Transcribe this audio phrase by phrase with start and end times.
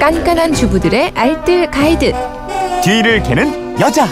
[0.00, 2.12] 깐깐한 주부들의 알뜰 가이드.
[2.82, 4.08] 뒤를 캐는 여자.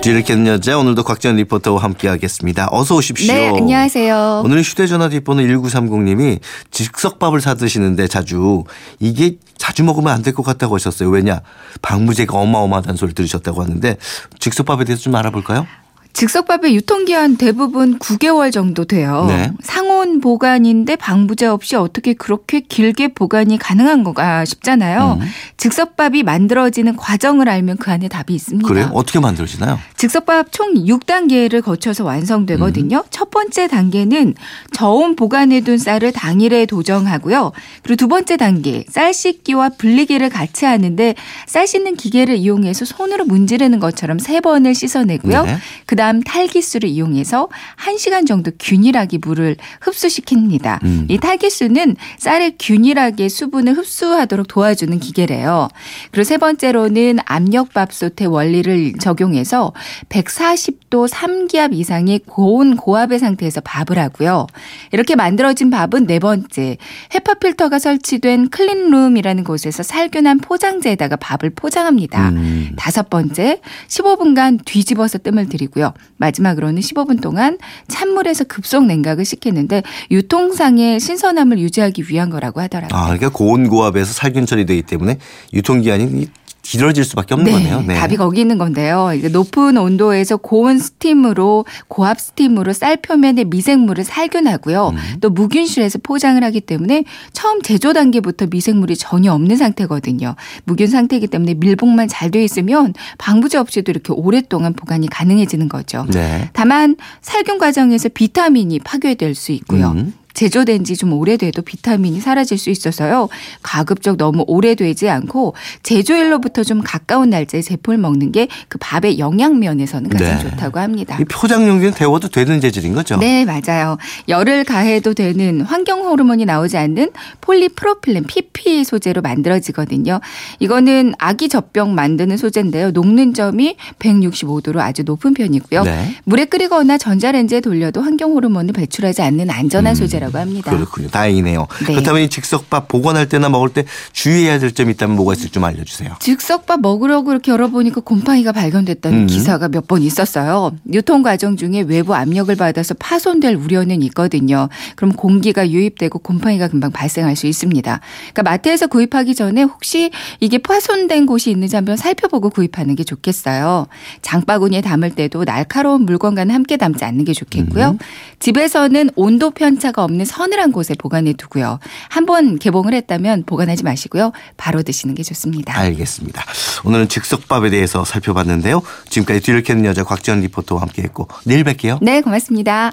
[0.00, 2.68] 뒤를 캐는 여자 오늘도 곽지연 리포터와 함께하겠습니다.
[2.70, 3.34] 어서 오십시오.
[3.34, 4.42] 네, 안녕하세요.
[4.44, 6.38] 오늘은 휴대전화 뒷번호 1930님이
[6.70, 8.64] 즉석밥을 사 드시는데 자주
[9.00, 11.10] 이게 자주 먹으면 안 될 것 같다고 하셨어요.
[11.10, 11.42] 왜냐
[11.82, 13.96] 방부제가 어마어마하다는 소리 들으셨다고 하는데
[14.38, 15.66] 즉석밥에 대해서 좀 알아볼까요?
[16.12, 19.26] 즉석밥의 유통기한 대부분 9개월 정도 돼요.
[19.28, 19.52] 네.
[19.62, 25.18] 상온 보관인데 방부제 없이 어떻게 그렇게 길게 보관이 가능한 거가 싶잖아요.
[25.20, 25.26] 음.
[25.56, 28.68] 즉석밥이 만들어지는 과정을 알면 그 안에 답이 있습니다.
[28.68, 28.90] 그래요?
[28.92, 29.78] 어떻게 만들어지나요?
[29.96, 32.98] 즉석밥 총 6단계를 거쳐서 완성되거든요.
[32.98, 33.02] 음.
[33.10, 34.34] 첫 번째 단계는
[34.72, 37.52] 저온 보관해둔 쌀을 당일에 도정하고요.
[37.82, 41.14] 그리고 두 번째 단계 쌀 씻기와 불리기를 같이 하는데
[41.46, 45.44] 쌀 씻는 기계를 이용해서 손으로 문지르는 것처럼 세 번을 씻어내고요.
[45.44, 45.56] 네.
[45.86, 50.82] 그다음 탈기수를 이용해서 1시간 정도 균일하게 물을 흡수 시킵니다.
[50.84, 51.06] 음.
[51.08, 55.68] 이 탈기수는 쌀의 균일하게 수분을 흡수하도록 도와주는 기계래요.
[56.10, 59.72] 그리고 세 번째로는 압력밥솥의 원리를 적용해서
[60.08, 64.46] 140도 3기압 이상의 고온 고압의 상태에서 밥을 하고요.
[64.92, 66.76] 이렇게 만들어진 밥은 네 번째
[67.14, 72.30] 헤파 필터가 설치된 클린룸이라는 곳에서 살균한 포장재에다가 밥을 포장합니다.
[72.30, 72.72] 음.
[72.76, 75.92] 다섯 번째 15분간 뒤집어서 뜸을 들이고요.
[76.16, 79.75] 마지막으로는 15분 동안 찬물에서 급속 냉각을 시키는데
[80.10, 82.98] 유통상의 신선함을 유지하기 위한 거라고 하더라고요.
[82.98, 85.18] 아, 그러니까 고온 고압에서 살균 처리되기 때문에
[85.52, 86.28] 유통기한이
[86.66, 87.82] 길어질 수밖에 없는 거네요.
[87.86, 87.94] 네.
[87.94, 89.12] 답이 거기 있는 건데요.
[89.16, 94.88] 이제 높은 온도에서 고온 스팀으로 고압 스팀으로 쌀 표면의 미생물을 살균하고요.
[94.88, 94.96] 음.
[95.20, 100.34] 또 무균실에서 포장을 하기 때문에 처음 제조 단계부터 미생물이 전혀 없는 상태거든요.
[100.64, 106.06] 무균 상태이기 때문에 밀봉만 잘돼 있으면 방부제 없이도 이렇게 오랫동안 보관이 가능해지는 거죠.
[106.12, 106.50] 네.
[106.52, 109.92] 다만 살균 과정에서 비타민이 파괴될 수 있고요.
[109.92, 110.14] 음.
[110.36, 113.28] 제조된 지 좀 오래돼도 비타민이 사라질 수 있어서요.
[113.62, 120.10] 가급적 너무 오래되지 않고 제조일로부터 좀 가까운 날짜에 제품을 먹는 게 그 밥의 영양 면에서는
[120.10, 120.42] 가장 네.
[120.42, 121.16] 좋다고 합니다.
[121.20, 123.16] 이 포장용기는 데워도 되는 재질인 거죠?
[123.18, 123.96] 네, 맞아요.
[124.28, 127.10] 열을 가해도 되는 환경 호르몬이 나오지 않는
[127.40, 130.20] 폴리프로필렌 PP 소재로 만들어지거든요.
[130.58, 132.90] 이거는 아기 젖병 만드는 소재인데요.
[132.90, 135.82] 녹는 점이 165도로 아주 높은 편이고요.
[135.84, 136.14] 네.
[136.24, 140.70] 물에 끓이거나 전자레인지에 돌려도 환경 호르몬을 배출하지 않는 안전한 음, 소재라고 합니다.
[140.70, 141.08] 그렇군요.
[141.08, 141.66] 다행이네요.
[141.80, 141.84] 네.
[141.94, 146.16] 그렇다면 이 즉석밥 보관할 때나 먹을 때 주의해야 될 점이 있다면 뭐가 있을지 좀 알려주세요.
[146.20, 149.26] 즉석밥 먹으려고 이렇게 열어보니까 곰팡이가 발견됐다는 음.
[149.26, 150.72] 기사가 몇 번 있었어요.
[150.92, 154.68] 유통 과정 중에 외부 압력을 받아서 파손될 우려는 있거든요.
[154.96, 158.00] 그럼 공기가 유입되고 곰팡이가 금방 발생할 수 있습니다.
[158.32, 160.10] 그러니까 마트에서 구입하기 전에 혹시
[160.40, 163.86] 이게 파손된 곳이 있는지 한번 살펴보고 구입하는 게 좋겠어요.
[164.22, 167.90] 장바구니에 담을 때도 날카로운 물건과는 함께 담지 않는 게 좋겠고요.
[167.90, 167.98] 음.
[168.40, 171.78] 집에서는 온도 편차가 없는 서늘한 곳에 보관해 두고요.
[172.08, 174.32] 한번 개봉을 했다면 보관하지 마시고요.
[174.56, 175.78] 바로 드시는 게 좋습니다.
[175.78, 176.44] 알겠습니다.
[176.84, 178.82] 오늘은 즉석밥에 대해서 살펴봤는데요.
[179.08, 181.98] 지금까지 뒤를 캐는 여자 곽지연 리포터와 함께했고 내일 뵐게요.
[182.02, 182.92] 네, 고맙습니다.